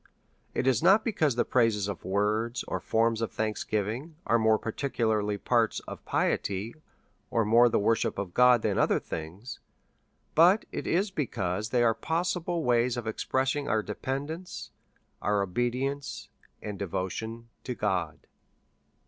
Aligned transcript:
It 0.55 0.65
is 0.65 0.81
not 0.81 1.05
because 1.05 1.35
the 1.35 1.45
praises 1.45 1.87
of 1.87 2.03
words, 2.03 2.63
or 2.67 2.79
forms 2.79 3.21
of 3.21 3.31
thanksgiving, 3.31 4.15
are 4.25 4.39
more 4.39 4.57
particularly 4.57 5.37
parts 5.37 5.79
of 5.81 6.03
piety, 6.05 6.73
or 7.29 7.45
more 7.45 7.69
the 7.69 7.77
worship 7.77 8.17
of 8.17 8.33
God 8.33 8.63
than 8.63 8.79
other 8.79 8.97
things; 8.99 9.59
but 10.33 10.65
it 10.71 10.87
is 10.87 11.11
because 11.11 11.69
they 11.69 11.83
are 11.83 11.93
possible 11.93 12.63
ways 12.63 12.97
of 12.97 13.05
expressing 13.05 13.67
our 13.67 13.83
dependence, 13.83 14.71
our 15.21 15.43
obedience 15.43 16.29
and 16.63 16.79
devotion 16.79 17.49
to 17.63 17.75
God. 17.75 18.25